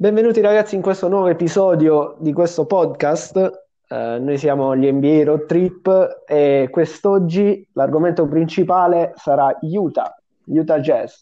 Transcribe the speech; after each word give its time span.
Benvenuti 0.00 0.40
ragazzi 0.40 0.76
in 0.76 0.80
questo 0.80 1.08
nuovo 1.08 1.26
episodio 1.26 2.16
di 2.20 2.32
questo 2.32 2.64
podcast. 2.64 3.66
Eh, 3.86 4.18
noi 4.18 4.38
siamo 4.38 4.74
gli 4.74 4.90
NBA 4.90 5.24
Road 5.24 5.44
Trip 5.44 6.22
e 6.26 6.68
quest'oggi 6.70 7.68
l'argomento 7.74 8.26
principale 8.26 9.12
sarà 9.16 9.58
Utah, 9.60 10.16
Utah 10.46 10.80
Jazz. 10.80 11.12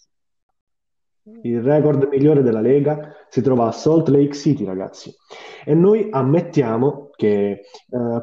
Il 1.43 1.61
record 1.61 2.06
migliore 2.09 2.43
della 2.43 2.61
Lega 2.61 3.17
si 3.29 3.43
trova 3.43 3.67
a 3.67 3.72
Salt 3.72 4.06
Lake 4.11 4.35
City, 4.35 4.64
ragazzi. 4.64 5.12
E 5.64 5.74
noi 5.74 6.06
ammettiamo 6.12 7.10
che 7.16 7.50
eh, 7.50 7.62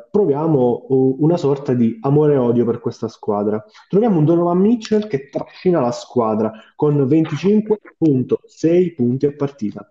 proviamo 0.10 0.86
una 1.20 1.36
sorta 1.36 1.74
di 1.74 1.98
amore 2.00 2.36
e 2.36 2.38
odio 2.38 2.64
per 2.64 2.80
questa 2.80 3.10
squadra. 3.10 3.62
Troviamo 3.90 4.20
un 4.20 4.24
Donovan 4.24 4.60
Mitchell 4.60 5.08
che 5.08 5.28
trascina 5.28 5.82
la 5.82 5.92
squadra 5.92 6.50
con 6.78 6.96
25.6 6.96 8.96
punti 8.96 9.26
a 9.26 9.36
partita. 9.36 9.90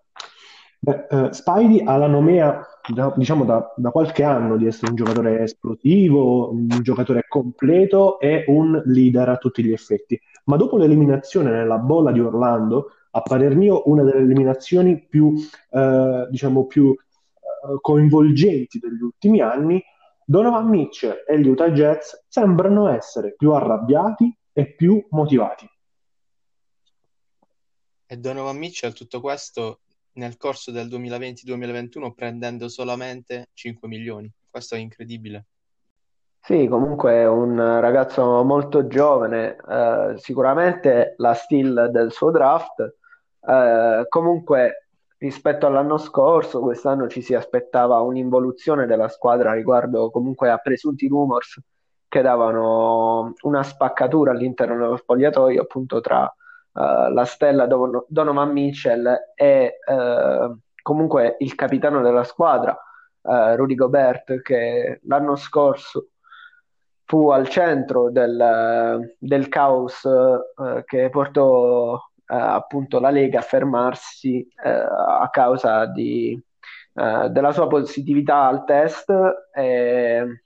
Beh, 0.85 1.07
eh, 1.09 1.32
Spidey 1.32 1.82
ha 1.87 1.96
la 1.96 2.07
nomea, 2.07 2.61
da, 2.92 3.11
diciamo, 3.16 3.47
da, 3.47 3.73
da, 3.75 3.91
qualche 3.91 4.23
anno 4.23 4.59
di 4.59 4.66
essere 4.66 4.91
un 4.91 4.97
giocatore 4.97 5.41
esplosivo, 5.41 6.51
un 6.51 6.69
giocatore 6.83 7.25
completo 7.27 8.20
e 8.20 8.45
un 8.48 8.83
leader 8.84 9.30
a 9.30 9.39
tutti 9.39 9.65
gli 9.65 9.73
effetti. 9.73 10.20
Ma 10.45 10.56
dopo 10.56 10.77
l'eliminazione 10.77 11.51
nella 11.51 11.78
bolla 11.78 12.12
di 12.12 12.20
Orlando, 12.20 12.91
a 13.12 13.23
parer 13.23 13.56
mio, 13.56 13.84
una 13.87 14.02
delle 14.02 14.19
eliminazioni 14.19 15.01
più, 15.09 15.33
eh, 15.70 16.27
diciamo, 16.28 16.66
più 16.66 16.91
eh, 16.91 17.78
coinvolgenti 17.80 18.78
degli 18.78 19.01
ultimi 19.01 19.41
anni, 19.41 19.83
Donovan 20.23 20.69
Mitchell 20.69 21.25
e 21.27 21.41
gli 21.41 21.48
Utah 21.48 21.70
Jets 21.70 22.27
sembrano 22.28 22.89
essere 22.89 23.34
più 23.39 23.53
arrabbiati 23.53 24.37
e 24.53 24.75
più 24.75 25.03
motivati. 25.12 25.66
E 28.05 28.16
Donovan 28.19 28.59
Mitchell 28.59 28.92
tutto 28.92 29.23
questo 29.23 29.78
nel 30.14 30.36
corso 30.36 30.70
del 30.70 30.88
2020-2021 30.88 32.12
prendendo 32.12 32.68
solamente 32.68 33.48
5 33.52 33.88
milioni. 33.88 34.30
Questo 34.50 34.75
è 34.75 34.78
incredibile. 34.78 35.47
Sì, 36.41 36.69
comunque 36.69 37.12
è 37.12 37.27
un 37.27 37.56
ragazzo 37.80 38.44
molto 38.44 38.86
giovane, 38.86 39.56
eh, 39.56 40.14
sicuramente 40.16 41.14
la 41.16 41.33
still 41.33 41.86
del 41.86 42.12
suo 42.12 42.30
draft. 42.30 42.97
Eh, 43.41 44.05
comunque 44.08 44.89
rispetto 45.16 45.66
all'anno 45.66 45.97
scorso, 45.97 46.61
quest'anno 46.61 47.08
ci 47.08 47.22
si 47.22 47.34
aspettava 47.34 48.00
un'involuzione 48.00 48.84
della 48.84 49.08
squadra 49.08 49.55
riguardo 49.55 50.11
comunque 50.11 50.50
a 50.50 50.58
presunti 50.58 51.08
rumors 51.08 51.58
che 52.08 52.20
davano 52.20 53.33
una 53.41 53.62
spaccatura 53.62 54.33
all'interno 54.33 54.77
dello 54.77 54.96
spogliatoio 54.96 55.62
appunto 55.62 56.00
tra 56.00 56.33
uh, 56.75 57.12
la 57.12 57.25
stella 57.25 57.67
Don- 57.67 58.05
Donovan 58.08 58.50
Mitchell 58.50 59.33
e 59.34 59.78
uh, 59.86 60.56
comunque 60.83 61.36
il 61.39 61.55
capitano 61.55 62.03
della 62.03 62.25
squadra, 62.25 62.77
uh, 63.22 63.55
Rudy 63.55 63.75
Gobert, 63.75 64.42
che 64.42 65.00
l'anno 65.05 65.36
scorso 65.36 66.08
fu 67.06 67.30
al 67.30 67.48
centro 67.48 68.11
del, 68.11 69.14
del 69.19 69.48
caos 69.48 70.08
che 70.86 71.11
portò 71.11 72.00
appunto 72.25 72.98
la 72.98 73.11
Lega 73.11 73.41
a 73.41 73.42
fermarsi 73.42 74.48
a 74.56 75.28
causa 75.30 75.84
di, 75.84 76.42
della 76.95 77.52
sua 77.52 77.67
positività 77.67 78.47
al 78.47 78.64
test. 78.64 79.12
E, 79.55 80.44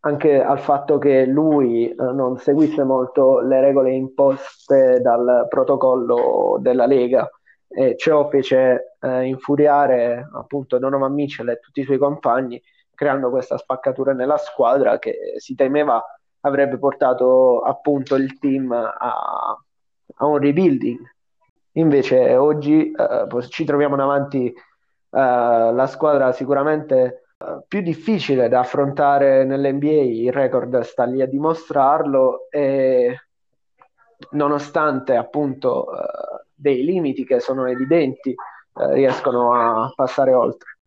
anche 0.00 0.42
al 0.42 0.60
fatto 0.60 0.98
che 0.98 1.26
lui 1.26 1.88
eh, 1.88 1.94
non 1.96 2.38
seguisse 2.38 2.82
molto 2.84 3.40
le 3.40 3.60
regole 3.60 3.92
imposte 3.92 5.00
dal 5.00 5.46
protocollo 5.48 6.58
della 6.60 6.86
Lega. 6.86 7.28
E 7.68 7.96
ciò 7.96 8.28
fece 8.28 8.96
eh, 9.00 9.24
infuriare 9.26 10.28
appunto 10.32 10.78
Donovan 10.78 11.14
Mitchell 11.14 11.48
e 11.50 11.60
tutti 11.60 11.80
i 11.80 11.84
suoi 11.84 11.98
compagni 11.98 12.60
creando 13.00 13.30
questa 13.30 13.56
spaccatura 13.56 14.12
nella 14.12 14.36
squadra 14.36 14.98
che 14.98 15.34
si 15.36 15.54
temeva 15.54 16.04
avrebbe 16.40 16.78
portato 16.78 17.60
appunto 17.60 18.14
il 18.14 18.38
team 18.38 18.72
a, 18.72 19.56
a 20.14 20.26
un 20.26 20.38
rebuilding. 20.38 20.98
Invece 21.72 22.36
oggi 22.36 22.90
eh, 22.90 23.26
ci 23.48 23.64
troviamo 23.64 23.96
davanti 23.96 24.46
eh, 24.48 24.52
la 25.10 25.86
squadra 25.86 26.32
sicuramente 26.32 27.19
più 27.66 27.80
difficile 27.80 28.48
da 28.48 28.60
affrontare 28.60 29.44
nell'NBA, 29.44 30.02
il 30.02 30.32
record 30.32 30.80
sta 30.80 31.04
lì 31.04 31.22
a 31.22 31.26
dimostrarlo 31.26 32.48
e 32.50 33.16
nonostante 34.32 35.16
appunto 35.16 35.86
uh, 35.86 36.44
dei 36.54 36.84
limiti 36.84 37.24
che 37.24 37.40
sono 37.40 37.66
evidenti, 37.66 38.34
uh, 38.74 38.92
riescono 38.92 39.54
a 39.54 39.90
passare 39.94 40.34
oltre. 40.34 40.78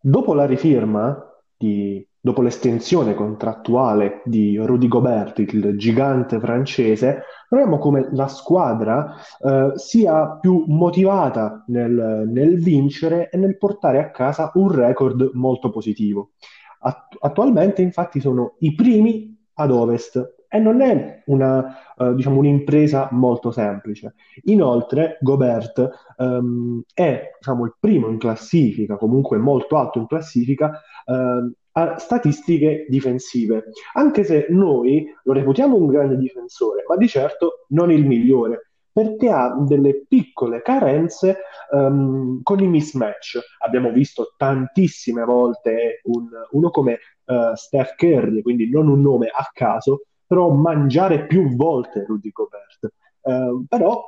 Dopo 0.00 0.34
la 0.34 0.46
rifirma 0.46 1.30
di 1.56 2.04
dopo 2.24 2.40
l'estensione 2.40 3.14
contrattuale 3.14 4.22
di 4.24 4.56
Rudy 4.56 4.88
Gobert, 4.88 5.40
il 5.40 5.76
gigante 5.76 6.38
francese, 6.38 7.24
troviamo 7.52 7.76
come 7.76 8.08
la 8.12 8.28
squadra 8.28 9.14
eh, 9.38 9.72
sia 9.74 10.38
più 10.40 10.64
motivata 10.68 11.62
nel, 11.66 12.24
nel, 12.26 12.58
vincere 12.58 13.28
e 13.28 13.36
nel 13.36 13.58
portare 13.58 13.98
a 13.98 14.10
casa 14.10 14.50
un 14.54 14.72
record 14.72 15.32
molto 15.34 15.68
positivo. 15.68 16.30
Att- 16.78 17.14
attualmente, 17.20 17.82
infatti, 17.82 18.20
sono 18.20 18.54
i 18.60 18.74
primi 18.74 19.38
ad 19.56 19.70
ovest 19.70 20.36
e 20.48 20.58
non 20.60 20.80
è 20.80 21.22
una, 21.26 21.76
uh, 21.96 22.14
diciamo, 22.14 22.38
un'impresa 22.38 23.08
molto 23.10 23.50
semplice. 23.50 24.14
Inoltre, 24.44 25.18
Gobert 25.20 26.14
um, 26.16 26.82
è 26.94 27.32
diciamo, 27.38 27.66
il 27.66 27.74
primo 27.78 28.08
in 28.08 28.16
classifica, 28.16 28.96
comunque 28.96 29.36
molto 29.36 29.76
alto 29.76 29.98
in 29.98 30.06
classifica, 30.06 30.80
uh, 31.04 31.52
a 31.72 31.98
statistiche 31.98 32.86
difensive, 32.88 33.64
anche 33.94 34.24
se 34.24 34.46
noi 34.50 35.06
lo 35.24 35.32
reputiamo 35.32 35.76
un 35.76 35.86
grande 35.86 36.16
difensore, 36.16 36.84
ma 36.86 36.96
di 36.96 37.08
certo 37.08 37.64
non 37.68 37.90
il 37.90 38.06
migliore, 38.06 38.72
perché 38.92 39.30
ha 39.30 39.56
delle 39.58 40.04
piccole 40.06 40.60
carenze 40.60 41.38
um, 41.70 42.42
con 42.42 42.60
i 42.60 42.66
mismatch. 42.66 43.38
Abbiamo 43.64 43.90
visto 43.90 44.34
tantissime 44.36 45.24
volte 45.24 46.00
un, 46.04 46.28
uno 46.50 46.70
come 46.70 46.98
uh, 47.24 47.54
Steph 47.54 47.94
Curry, 47.96 48.42
quindi 48.42 48.68
non 48.68 48.88
un 48.88 49.00
nome 49.00 49.28
a 49.28 49.48
caso, 49.50 50.02
però 50.26 50.50
mangiare 50.50 51.26
più 51.26 51.56
volte 51.56 52.04
Rudy 52.04 52.30
Gobert. 52.30 52.92
Uh, 53.22 53.64
però 53.66 54.02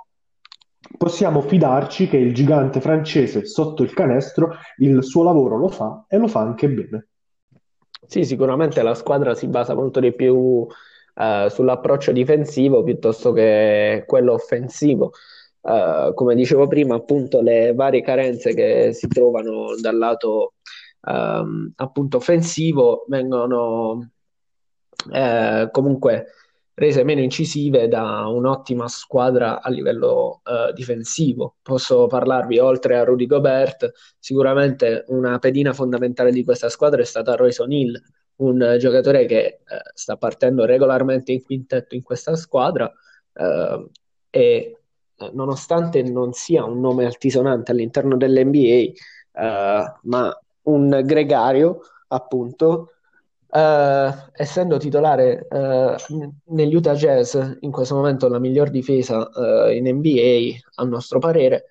possiamo 0.99 1.41
fidarci 1.41 2.09
che 2.09 2.19
il 2.19 2.35
gigante 2.35 2.81
francese 2.81 3.47
sotto 3.47 3.83
il 3.83 3.95
canestro 3.95 4.57
il 4.79 5.03
suo 5.03 5.23
lavoro 5.23 5.57
lo 5.57 5.69
fa 5.69 6.05
e 6.09 6.19
lo 6.19 6.29
fa 6.29 6.41
anche 6.41 6.69
bene. 6.69 7.09
Sì, 8.07 8.25
sicuramente 8.25 8.83
la 8.83 8.95
squadra 8.95 9.35
si 9.35 9.47
basa 9.49 9.75
molto 9.75 10.01
di 10.01 10.13
più 10.13 10.67
eh, 11.15 11.47
sull'approccio 11.51 12.13
difensivo 12.13 12.83
piuttosto 12.83 13.33
che 13.33 14.05
quello 14.07 14.33
offensivo. 14.35 15.13
Eh, 15.63 16.13
come 16.15 16.35
dicevo 16.35 16.67
prima, 16.69 16.95
appunto, 16.97 17.41
le 17.41 17.73
varie 17.75 18.03
carenze 18.03 18.55
che 18.55 18.93
si 18.93 19.09
trovano 19.09 19.75
dal 19.81 19.97
lato 19.97 20.55
ehm, 21.03 21.73
appunto 21.77 22.17
offensivo 22.19 23.05
vengono 23.09 24.11
eh, 25.13 25.69
comunque 25.71 26.27
rese 26.75 27.05
meno 27.05 27.21
incisive 27.21 27.89
da 27.89 28.27
un'ottima 28.27 28.89
squadra 28.89 29.63
a 29.63 29.71
livello 29.71 30.41
uh, 30.45 30.73
difensivo. 30.73 31.57
Posso 31.63 32.07
parlarvi, 32.07 32.59
oltre 32.59 32.97
a 32.97 33.05
Rudy 33.05 33.27
Gobert, 33.27 33.93
sicuramente 34.19 35.05
una 35.09 35.39
pedina 35.39 35.73
fondamentale 35.73 36.33
di 36.33 36.45
questa 36.45 36.69
squadra 36.69 37.01
è 37.01 37.05
stata 37.05 37.37
Royce 37.37 37.63
O'Neill, 37.63 38.01
un 38.37 38.77
giocatore 38.79 39.27
che 39.27 39.61
uh, 39.61 39.75
sta 39.95 40.17
partendo 40.17 40.65
regolarmente 40.65 41.33
in 41.33 41.43
quintetto 41.43 41.95
in 41.95 42.03
questa 42.03 42.35
squadra 42.35 42.93
uh, 43.33 43.91
e 44.31 44.79
nonostante 45.33 46.03
non 46.03 46.33
sia 46.33 46.65
un 46.65 46.81
nome 46.81 47.05
altisonante 47.05 47.71
all'interno 47.71 48.17
dell'NBA, 48.17 48.93
ma 50.03 50.37
un 50.63 51.01
gregario, 51.05 51.83
appunto, 52.09 52.95
Uh, 53.55 54.13
essendo 54.33 54.79
titolare 54.79 55.47
uh, 55.49 55.95
negli 56.47 56.75
Utah 56.75 56.95
Jazz, 56.95 57.37
in 57.61 57.71
questo 57.71 57.95
momento 57.95 58.27
la 58.27 58.41
miglior 58.41 58.69
difesa 58.69 59.31
uh, 59.33 59.71
in 59.71 59.87
NBA, 59.87 60.59
a 60.75 60.85
nostro 60.85 61.21
parere, 61.21 61.67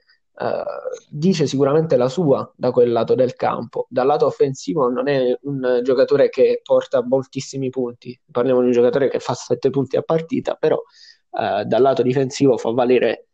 dice 1.10 1.46
sicuramente 1.46 1.98
la 1.98 2.08
sua 2.08 2.50
da 2.56 2.72
quel 2.72 2.92
lato 2.92 3.16
del 3.16 3.36
campo. 3.36 3.86
Dal 3.90 4.08
lato 4.08 4.26
offensivo 4.26 4.90
non 4.90 5.10
è 5.10 5.38
un 5.42 5.82
giocatore 5.84 6.30
che 6.30 6.62
porta 6.64 7.04
moltissimi 7.06 7.70
punti, 7.70 8.18
parliamo 8.32 8.62
di 8.62 8.68
un 8.68 8.72
giocatore 8.72 9.10
che 9.10 9.20
fa 9.20 9.34
7 9.34 9.70
punti 9.70 9.96
a 9.96 10.02
partita, 10.02 10.56
però 10.56 10.82
dal 11.30 11.82
lato 11.82 12.02
difensivo 12.02 12.58
fa 12.58 12.72
valere 12.72 13.28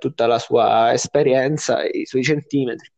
tutta 0.00 0.26
la 0.26 0.38
sua 0.40 0.92
esperienza 0.92 1.82
e 1.82 2.00
i 2.00 2.06
suoi 2.06 2.24
centimetri 2.24 2.90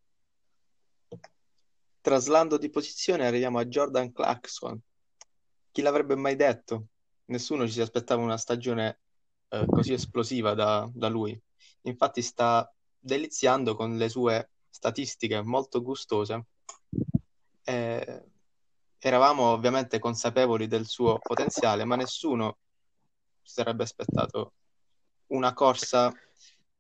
traslando 2.05 2.59
di 2.59 2.69
posizione 2.69 3.27
arriviamo 3.27 3.59
a 3.59 3.65
Jordan 3.65 4.13
Clarkson. 4.13 4.79
Chi 5.73 5.81
l'avrebbe 5.81 6.15
mai 6.15 6.37
detto? 6.37 6.89
Nessuno 7.27 7.67
ci 7.67 7.73
si 7.73 7.81
aspettava 7.81 8.21
una 8.21 8.37
stagione 8.37 8.99
eh, 9.49 9.65
così 9.67 9.95
esplosiva 9.95 10.53
da, 10.53 10.87
da, 10.93 11.09
lui. 11.09 11.41
Infatti 11.85 12.21
sta 12.21 12.71
deliziando 12.99 13.75
con 13.75 13.97
le 13.97 14.11
sue 14.11 14.51
statistiche 14.69 15.41
molto 15.41 15.81
gustose. 15.81 16.45
Eh, 17.65 18.23
eravamo 18.99 19.53
ovviamente 19.53 19.99
consapevoli 19.99 20.67
del 20.67 20.85
suo 20.85 21.19
potenziale, 21.19 21.87
ma 21.87 21.97
nessuno 21.97 22.59
si 23.41 23.55
sarebbe 23.55 23.85
aspettato 23.85 24.53
una 25.29 25.55
corsa, 25.55 26.13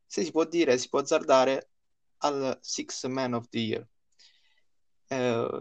se 0.04 0.22
si 0.22 0.30
può 0.30 0.44
dire, 0.44 0.76
si 0.76 0.90
può 0.90 0.98
azzardare 0.98 1.70
al 2.18 2.58
Six 2.60 3.06
Man 3.06 3.32
of 3.32 3.48
the 3.48 3.58
Year. 3.58 3.88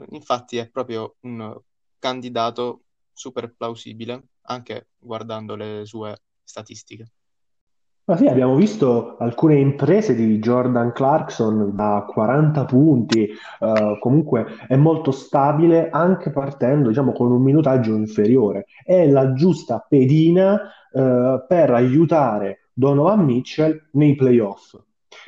Infatti 0.09 0.57
è 0.57 0.69
proprio 0.69 1.15
un 1.21 1.59
candidato 1.99 2.83
super 3.13 3.53
plausibile, 3.55 4.29
anche 4.43 4.89
guardando 4.99 5.55
le 5.55 5.85
sue 5.85 6.15
statistiche. 6.43 7.11
Ma 8.05 8.17
sì, 8.17 8.27
abbiamo 8.27 8.55
visto 8.55 9.15
alcune 9.17 9.55
imprese 9.55 10.13
di 10.13 10.37
Jordan 10.39 10.91
Clarkson 10.91 11.73
da 11.73 12.03
40 12.05 12.65
punti, 12.65 13.29
eh, 13.29 13.97
comunque 14.01 14.45
è 14.67 14.75
molto 14.75 15.11
stabile 15.11 15.89
anche 15.89 16.29
partendo, 16.29 16.89
diciamo, 16.89 17.13
con 17.13 17.31
un 17.31 17.41
minutaggio 17.41 17.95
inferiore. 17.95 18.65
È 18.83 19.07
la 19.07 19.31
giusta 19.31 19.85
pedina, 19.87 20.59
eh, 20.91 21.45
per 21.47 21.71
aiutare 21.71 22.67
Donovan 22.73 23.23
Mitchell 23.23 23.87
nei 23.93 24.15
playoff. 24.15 24.77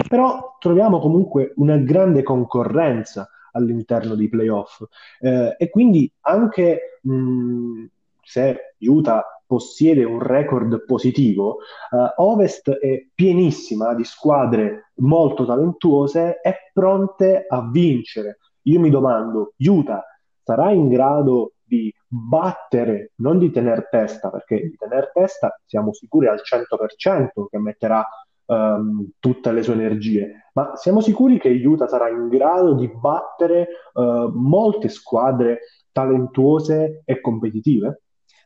Però 0.09 0.57
troviamo 0.59 0.99
comunque 0.99 1.53
una 1.55 1.77
grande 1.77 2.23
concorrenza 2.23 3.29
all'interno 3.55 4.15
dei 4.15 4.29
playoff 4.29 4.83
eh, 5.19 5.55
e 5.57 5.69
quindi 5.69 6.11
anche 6.21 6.99
mh, 7.01 7.85
se 8.21 8.75
Utah 8.79 9.23
possiede 9.45 10.03
un 10.03 10.19
record 10.19 10.83
positivo, 10.85 11.57
uh, 11.91 12.23
Ovest 12.23 12.71
è 12.71 13.05
pienissima 13.13 13.93
di 13.93 14.03
squadre 14.03 14.91
molto 14.95 15.45
talentuose 15.45 16.41
e 16.41 16.71
pronte 16.73 17.45
a 17.47 17.69
vincere. 17.69 18.39
Io 18.63 18.79
mi 18.79 18.89
domando, 18.89 19.53
Utah 19.57 20.03
sarà 20.43 20.71
in 20.71 20.87
grado 20.89 21.53
di 21.63 21.93
battere, 22.07 23.11
non 23.15 23.37
di 23.37 23.51
tenere 23.51 23.87
testa, 23.89 24.29
perché 24.29 24.61
di 24.61 24.75
tenere 24.75 25.11
testa 25.13 25.59
siamo 25.65 25.93
sicuri 25.93 26.27
al 26.27 26.41
100% 26.43 27.47
che 27.49 27.59
metterà 27.59 28.05
um, 28.45 29.09
tutte 29.19 29.51
le 29.51 29.63
sue 29.63 29.73
energie, 29.73 30.49
ma 30.53 30.75
siamo 30.75 31.01
sicuri 31.01 31.39
che 31.39 31.49
Utah 31.49 31.87
sarà 31.87 32.09
in 32.09 32.29
grado 32.29 32.73
di 32.73 32.87
battere 32.87 33.67
uh, 33.93 34.29
molte 34.33 34.89
squadre 34.89 35.61
talentuose 35.91 37.01
e 37.05 37.21
competitive? 37.21 38.01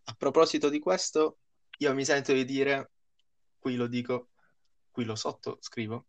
A 0.06 0.16
proposito 0.18 0.70
di 0.70 0.80
questo, 0.80 1.38
io 1.78 1.94
mi 1.94 2.04
sento 2.04 2.34
di 2.34 2.46
dire, 2.46 2.92
qui 3.60 3.76
lo 3.76 3.88
dico, 3.88 4.30
qui 4.90 5.06
lo 5.06 5.16
sottoscrivo, 5.16 6.06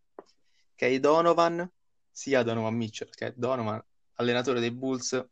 che 0.75 0.87
i 0.87 1.01
Donovan, 1.01 1.71
sia 2.11 2.43
Donovan 2.43 2.75
Mitchell 2.75 3.11
che 3.11 3.35
Donovan, 3.37 3.83
allenatore 4.15 4.61
dei 4.61 4.73
Bulls, 4.73 5.23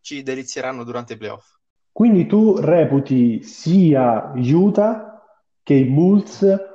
ci 0.00 0.22
delizieranno 0.22 0.84
durante 0.84 1.14
i 1.14 1.16
playoff. 1.16 1.56
Quindi 1.90 2.26
tu 2.26 2.56
reputi 2.56 3.42
sia 3.42 4.32
Utah 4.36 5.20
che 5.64 5.74
i 5.74 5.84
Bulls 5.84 6.67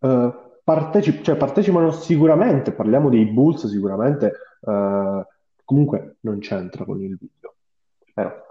eh, 0.00 1.22
cioè 1.22 1.36
partecipano 1.36 1.90
sicuramente, 1.92 2.72
parliamo 2.72 3.08
dei 3.08 3.24
Bulls 3.26 3.66
sicuramente, 3.66 4.32
eh, 4.60 5.26
comunque 5.64 6.16
non 6.20 6.38
c'entra 6.40 6.84
con 6.84 7.00
il 7.00 7.16
video, 7.18 7.54
però 8.12 8.46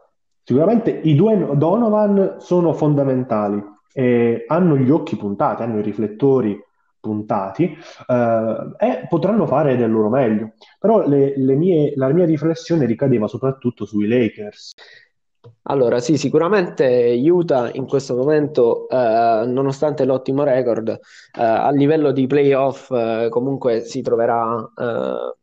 Sicuramente 0.48 0.92
i 0.92 1.14
due 1.14 1.36
Donovan 1.58 2.38
sono 2.38 2.72
fondamentali 2.72 3.62
e 3.92 4.46
hanno 4.48 4.78
gli 4.78 4.90
occhi 4.90 5.18
puntati, 5.18 5.62
hanno 5.62 5.80
i 5.80 5.82
riflettori 5.82 6.58
puntati 7.02 7.76
eh, 8.08 8.72
e 8.78 9.06
potranno 9.10 9.46
fare 9.46 9.76
del 9.76 9.92
loro 9.92 10.08
meglio. 10.08 10.54
Però 10.80 11.06
le, 11.06 11.34
le 11.36 11.56
mie, 11.56 11.92
la 11.98 12.08
mia 12.14 12.24
riflessione 12.24 12.86
ricadeva 12.86 13.28
soprattutto 13.28 13.84
sui 13.84 14.08
Lakers. 14.08 14.74
Allora, 15.64 16.00
sì, 16.00 16.18
sicuramente 16.18 16.86
Utah 17.24 17.72
in 17.74 17.88
questo 17.88 18.16
momento, 18.16 18.88
eh, 18.90 19.44
nonostante 19.46 20.06
l'ottimo 20.06 20.44
record, 20.44 20.90
eh, 20.90 21.00
a 21.32 21.70
livello 21.72 22.12
di 22.12 22.28
playoff 22.28 22.90
eh, 22.92 23.28
comunque 23.30 23.82
si 23.82 24.02
troverà 24.02 24.60
eh, 24.78 25.36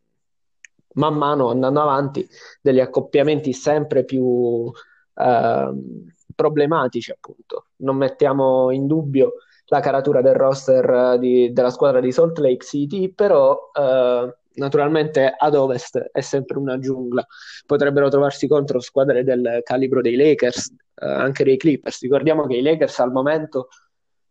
man 0.93 1.15
mano 1.15 1.49
andando 1.49 1.81
avanti 1.81 2.27
degli 2.61 2.79
accoppiamenti 2.79 3.53
sempre 3.53 4.03
più 4.05 4.71
Ehm, 5.15 6.13
problematici, 6.35 7.11
appunto. 7.11 7.67
Non 7.77 7.95
mettiamo 7.97 8.71
in 8.71 8.87
dubbio 8.87 9.33
la 9.67 9.79
caratura 9.79 10.21
del 10.21 10.35
roster 10.35 10.89
eh, 11.15 11.19
di, 11.19 11.53
della 11.53 11.69
squadra 11.69 11.99
di 11.99 12.11
Salt 12.11 12.37
Lake 12.39 12.65
City, 12.65 13.09
però 13.13 13.71
eh, 13.73 14.35
naturalmente 14.55 15.33
ad 15.35 15.55
ovest 15.55 15.97
è 16.11 16.21
sempre 16.21 16.57
una 16.57 16.79
giungla. 16.79 17.25
Potrebbero 17.65 18.09
trovarsi 18.09 18.47
contro 18.47 18.79
squadre 18.79 19.23
del 19.23 19.61
calibro 19.63 20.01
dei 20.01 20.15
Lakers, 20.15 20.73
eh, 20.95 21.05
anche 21.05 21.43
dei 21.43 21.57
Clippers. 21.57 22.01
Ricordiamo 22.01 22.45
che 22.45 22.57
i 22.57 22.61
Lakers 22.61 22.99
al 22.99 23.11
momento 23.11 23.69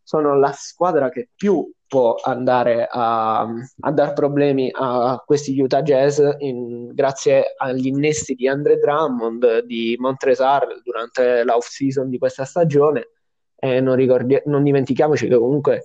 sono 0.03 0.39
la 0.39 0.53
squadra 0.53 1.09
che 1.09 1.31
più 1.35 1.71
può 1.87 2.17
andare 2.23 2.87
a, 2.91 3.41
a 3.81 3.91
dar 3.93 4.13
problemi 4.13 4.71
a 4.73 5.23
questi 5.25 5.59
Utah 5.59 5.83
Jazz 5.83 6.21
in, 6.39 6.93
grazie 6.93 7.55
agli 7.57 7.87
innesti 7.87 8.35
di 8.35 8.49
Andre 8.49 8.79
Drummond, 8.79 9.61
di 9.61 9.97
Montresar 9.99 10.67
durante 10.83 11.43
l'off 11.45 11.69
season 11.69 12.11
di 12.11 12.19
questa 12.19 12.45
stagione 12.45 13.11
e 13.55 13.81
non, 13.81 13.95
ricordi- 13.95 14.43
non 14.47 14.63
dimentichiamoci 14.63 15.29
che 15.29 15.39
comunque 15.39 15.85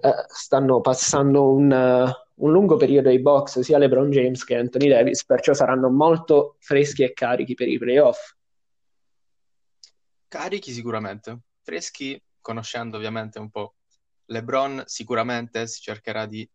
eh, 0.00 0.14
stanno 0.28 0.80
passando 0.80 1.50
un, 1.52 2.12
un 2.40 2.52
lungo 2.52 2.76
periodo 2.76 3.08
ai 3.08 3.20
box 3.20 3.60
sia 3.60 3.78
LeBron 3.78 4.10
James 4.10 4.44
che 4.44 4.56
Anthony 4.56 4.88
Davis, 4.88 5.24
perciò 5.24 5.52
saranno 5.52 5.90
molto 5.90 6.56
freschi 6.58 7.02
e 7.02 7.12
carichi 7.12 7.54
per 7.54 7.68
i 7.68 7.78
playoff. 7.78 8.34
Carichi 10.28 10.72
sicuramente, 10.72 11.40
freschi 11.62 12.20
conoscendo 12.40 12.96
ovviamente 12.96 13.38
un 13.38 13.50
po' 13.50 13.74
LeBron, 14.26 14.84
sicuramente 14.86 15.66
si 15.66 15.80
cercherà 15.80 16.26
di 16.26 16.48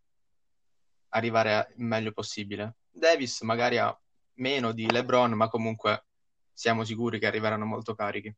arrivare 1.10 1.74
il 1.78 1.86
meglio 1.86 2.12
possibile. 2.12 2.76
Davis 2.92 3.42
magari 3.42 3.78
ha 3.78 3.98
meno 4.36 4.72
di 4.72 4.90
LeBron, 4.90 5.34
ma 5.34 5.50
comunque 5.50 6.06
siamo 6.52 6.84
sicuri 6.84 7.20
che 7.20 7.28
arriveranno 7.28 7.66
molto 7.66 7.94
carichi. 7.94 8.34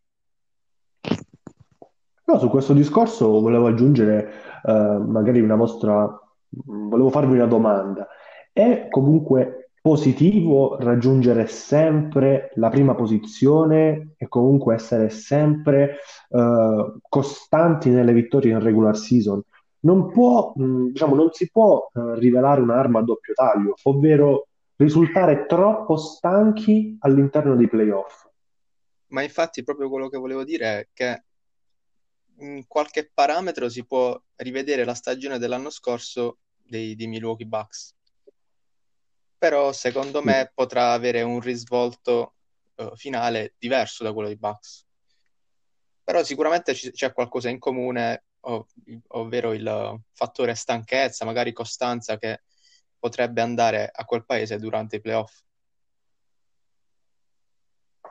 No, 2.26 2.40
su 2.40 2.50
questo 2.50 2.74
discorso 2.74 3.40
volevo 3.40 3.68
aggiungere 3.68 4.60
uh, 4.64 5.02
magari 5.02 5.40
una 5.40 5.56
vostra, 5.56 6.20
volevo 6.50 7.10
farvi 7.10 7.34
una 7.34 7.46
domanda. 7.46 8.08
È 8.52 8.88
comunque 8.90 9.72
positivo 9.82 10.78
raggiungere 10.80 11.48
sempre 11.48 12.52
la 12.56 12.70
prima 12.70 12.94
posizione 12.94 14.16
e 14.18 14.28
comunque 14.28 14.76
essere 14.76 15.10
sempre 15.10 15.98
uh, 16.30 16.98
costanti 17.08 17.90
nelle 17.90 18.12
vittorie 18.12 18.52
in 18.52 18.60
regular 18.60 18.98
season. 18.98 19.42
Non, 19.82 20.12
può, 20.12 20.52
mh, 20.56 20.88
diciamo, 20.88 21.16
non 21.16 21.32
si 21.32 21.50
può 21.50 21.90
uh, 21.94 22.14
rivelare 22.16 22.60
un'arma 22.60 23.00
a 23.00 23.04
doppio 23.04 23.34
taglio, 23.34 23.76
ovvero 23.84 24.48
risultare 24.76 25.46
troppo 25.46 25.96
stanchi 25.96 26.98
all'interno 27.00 27.56
dei 27.56 27.70
playoff. 27.70 28.26
Ma 29.08 29.22
infatti 29.24 29.64
proprio 29.64 29.88
quello 29.88 30.10
che 30.10 30.18
volevo 30.18 30.44
dire 30.44 30.66
è 30.66 30.88
che 30.92 31.24
in 32.40 32.66
qualche 32.68 33.10
parametro 33.14 33.70
si 33.70 33.86
può 33.86 34.20
rivedere 34.38 34.84
la 34.86 34.94
stagione 34.94 35.40
dell'anno 35.40 35.70
scorso 35.70 36.40
dei, 36.58 36.96
dei 36.96 37.08
Milwaukee 37.08 37.48
Bucks 37.48 37.96
però 39.38 39.72
secondo 39.72 40.24
me 40.24 40.52
potrà 40.54 40.94
avere 40.94 41.22
un 41.22 41.40
risvolto 41.40 42.34
uh, 42.76 42.96
finale 42.96 43.54
diverso 43.58 44.04
da 44.04 44.12
quello 44.12 44.28
dei 44.28 44.38
Bucks. 44.38 44.86
Però 46.04 46.24
sicuramente 46.24 46.74
c- 46.74 46.92
c'è 46.92 47.14
qualcosa 47.14 47.50
in 47.50 47.60
comune, 47.60 48.26
ov- 48.42 48.68
ovvero 49.10 49.54
il 49.54 50.02
fattore 50.14 50.56
stanchezza, 50.56 51.26
magari 51.26 51.54
costanza 51.54 52.18
che 52.18 52.44
potrebbe 52.98 53.42
andare 53.42 53.90
a 53.94 54.06
quel 54.06 54.26
paese 54.26 54.58
durante 54.58 54.96
i 54.96 55.02
playoff. 55.02 55.42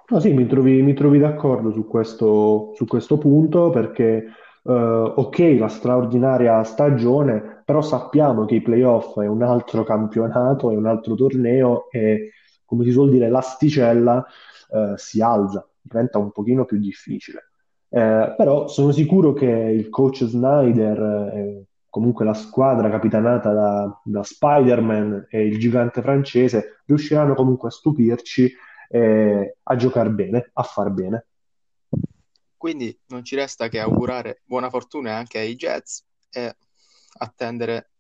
No, 0.09 0.21
sì, 0.21 0.33
mi 0.33 0.47
trovi, 0.47 0.83
mi 0.83 0.95
trovi 0.95 1.19
d'accordo 1.19 1.73
su 1.73 1.87
questo, 1.87 2.73
su 2.75 2.85
questo 2.87 3.19
punto 3.19 3.71
perché 3.71 4.27
Uh, 4.67 5.13
ok, 5.15 5.57
la 5.61 5.69
straordinaria 5.69 6.65
stagione, 6.65 7.63
però 7.65 7.83
sappiamo 7.83 8.45
che 8.47 8.57
i 8.57 8.63
playoff 8.63 9.17
è 9.21 9.29
un 9.29 9.43
altro 9.43 9.85
campionato, 9.85 10.73
è 10.73 10.75
un 10.77 10.87
altro 10.87 11.15
torneo 11.15 11.89
e, 11.89 12.33
come 12.65 12.83
si 12.83 12.91
suol 12.91 13.11
dire, 13.11 13.29
l'asticella 13.29 14.27
uh, 14.71 14.97
si 14.97 15.23
alza, 15.23 15.65
diventa 15.81 16.19
un 16.19 16.33
pochino 16.33 16.65
più 16.65 16.79
difficile. 16.79 17.51
Uh, 17.91 18.35
però 18.37 18.67
sono 18.67 18.91
sicuro 18.91 19.35
che 19.35 19.47
il 19.47 19.89
coach 19.89 20.25
Snyder 20.25 21.01
e 21.33 21.65
comunque 21.89 22.25
la 22.25 22.35
squadra 22.35 22.91
capitanata 22.91 23.53
da, 23.53 24.01
da 24.03 24.25
Spider-Man 24.25 25.29
e 25.31 25.47
il 25.47 25.61
gigante 25.61 26.03
francese 26.03 26.81
riusciranno 26.87 27.35
comunque 27.35 27.69
a 27.69 27.71
stupirci 27.71 28.53
e 28.89 29.57
a 29.63 29.77
giocare 29.77 30.11
bene, 30.11 30.51
a 30.53 30.63
far 30.63 30.91
bene. 30.91 31.27
Quindi 32.57 32.99
non 33.09 33.25
ci 33.25 33.37
resta 33.37 33.69
che 33.69 33.79
augurare 33.79 34.41
buona 34.45 34.71
fortuna 34.71 35.15
anche 35.15 35.39
ai 35.39 35.55
Jets 35.57 36.05
e 36.31 36.57
attendere 37.19 37.91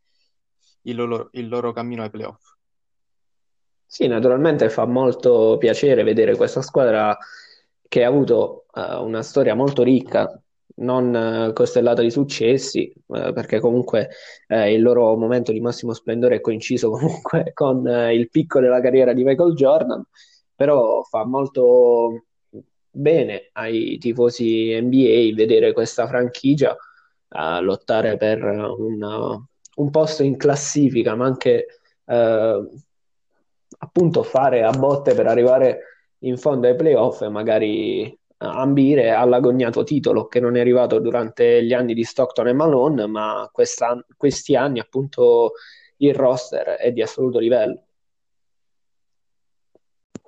il 0.83 0.97
loro, 0.97 1.28
il 1.33 1.49
loro 1.49 1.73
cammino 1.73 2.02
ai 2.02 2.11
playoff. 2.11 2.55
Sì, 3.85 4.07
naturalmente 4.09 4.69
fa 4.69 4.85
molto 4.85 5.57
piacere 5.59 6.02
vedere 6.02 6.37
questa 6.37 6.61
squadra 6.61 7.16
che 7.88 8.05
ha 8.05 8.09
avuto 8.09 8.66
uh, 8.75 9.02
una 9.02 9.23
storia 9.23 9.55
molto 9.55 9.83
ricca, 9.83 10.40
non 10.78 11.49
uh, 11.49 11.52
costellata 11.52 12.02
di 12.02 12.11
successi, 12.11 12.93
uh, 13.07 13.33
perché 13.33 13.61
comunque 13.61 14.11
il 14.49 14.83
loro 14.83 15.16
momento 15.16 15.52
di 15.52 15.61
massimo 15.61 15.93
splendore 15.93 16.37
è 16.37 16.40
coinciso 16.40 16.90
comunque 16.93 17.52
con 17.55 17.87
il 18.12 18.28
picco 18.28 18.61
della 18.61 18.81
carriera 18.81 19.12
di 19.12 19.25
Michael 19.25 19.55
Jordan, 19.55 20.05
però 20.57 21.03
fa 21.03 21.25
molto 21.25 22.25
bene 22.91 23.51
ai 23.53 23.99
tifosi 23.99 24.81
NBA 24.81 25.35
vedere 25.35 25.73
questa 25.73 26.07
franchigia 26.07 26.77
lottare 27.61 28.17
per 28.17 28.43
un, 28.43 29.39
un 29.77 29.91
posto 29.91 30.23
in 30.23 30.37
classifica, 30.37 31.15
ma 31.15 31.27
anche 31.27 31.67
appunto 33.79 34.23
fare 34.23 34.63
a 34.63 34.71
botte 34.71 35.15
per 35.15 35.27
arrivare 35.27 35.81
in 36.21 36.37
fondo 36.39 36.67
ai 36.67 36.77
playoff 36.77 37.23
e 37.23 37.29
magari 37.29 38.19
ambire 38.39 39.11
all'agognato 39.13 39.83
titolo 39.83 40.27
che 40.27 40.41
non 40.41 40.57
è 40.57 40.61
arrivato 40.61 40.99
durante 40.99 41.65
gli 41.65 41.73
anni 41.73 41.95
di 41.95 42.05
Stockton 42.05 42.49
e 42.49 42.53
Malone, 42.53 43.07
ma 43.07 43.51
questi 43.53 44.57
anni 44.57 44.79
appunto 44.79 45.53
il 45.99 46.15
roster 46.15 46.77
è 46.77 46.93
di 46.93 47.03
assoluto 47.03 47.39
livello. 47.39 47.86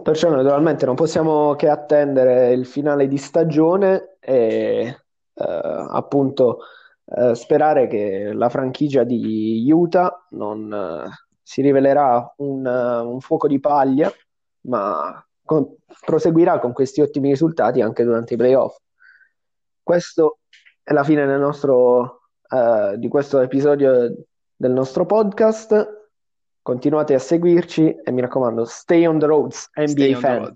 Perciò 0.03 0.31
naturalmente 0.31 0.87
non 0.87 0.95
possiamo 0.95 1.55
che 1.55 1.69
attendere 1.69 2.53
il 2.53 2.67
finale 2.67 3.09
di 3.09 3.17
stagione 3.17 4.17
e 4.21 4.97
eh, 5.35 5.87
appunto 5.91 6.61
eh, 7.05 7.35
sperare 7.35 7.87
che 7.89 8.33
la 8.33 8.49
franchigia 8.49 9.03
di 9.03 9.69
Utah 9.73 10.27
non, 10.31 10.73
eh, 10.73 11.11
si 11.43 11.63
rivelerà 11.63 12.35
un, 12.39 12.67
un 12.67 13.21
fuoco 13.21 13.49
di 13.49 13.59
paglia, 13.59 14.13
ma 14.67 15.25
con, 15.45 15.77
proseguirà 16.05 16.59
con 16.59 16.73
questi 16.73 17.01
ottimi 17.01 17.31
risultati 17.31 17.81
anche 17.81 18.05
durante 18.05 18.35
i 18.35 18.37
playoff. 18.37 18.77
Questo 19.83 20.41
è 20.83 20.93
la 20.93 21.05
fine 21.05 21.25
nostro, 21.39 22.21
uh, 22.51 22.97
di 22.97 23.09
questo 23.09 23.41
episodio 23.41 24.15
del 24.55 24.73
nostro 24.73 25.07
podcast. 25.07 25.98
Continuate 26.69 27.15
a 27.15 27.19
seguirci 27.19 27.99
e 28.05 28.11
mi 28.11 28.21
raccomando, 28.21 28.67
stay 28.67 29.07
on 29.07 29.19
the 29.19 29.25
roads, 29.25 29.71
NBA 29.75 30.19
fan. 30.19 30.55